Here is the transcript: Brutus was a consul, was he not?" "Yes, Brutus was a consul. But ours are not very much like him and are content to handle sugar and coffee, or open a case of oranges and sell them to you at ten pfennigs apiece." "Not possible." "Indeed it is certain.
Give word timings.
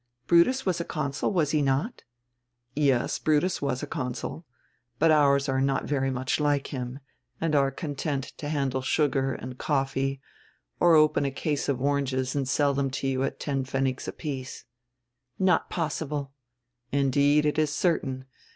Brutus 0.25 0.65
was 0.65 0.81
a 0.81 0.83
consul, 0.83 1.31
was 1.31 1.51
he 1.51 1.61
not?" 1.61 2.05
"Yes, 2.75 3.19
Brutus 3.19 3.61
was 3.61 3.83
a 3.83 3.85
consul. 3.85 4.47
But 4.97 5.11
ours 5.11 5.47
are 5.47 5.61
not 5.61 5.85
very 5.85 6.09
much 6.09 6.39
like 6.39 6.73
him 6.73 6.97
and 7.39 7.53
are 7.53 7.69
content 7.69 8.23
to 8.39 8.49
handle 8.49 8.81
sugar 8.81 9.35
and 9.35 9.59
coffee, 9.59 10.19
or 10.79 10.95
open 10.95 11.23
a 11.23 11.29
case 11.29 11.69
of 11.69 11.79
oranges 11.79 12.35
and 12.35 12.47
sell 12.49 12.73
them 12.73 12.89
to 12.89 13.07
you 13.07 13.21
at 13.21 13.39
ten 13.39 13.63
pfennigs 13.63 14.07
apiece." 14.07 14.65
"Not 15.37 15.69
possible." 15.69 16.31
"Indeed 16.91 17.45
it 17.45 17.59
is 17.59 17.69
certain. 17.71 18.25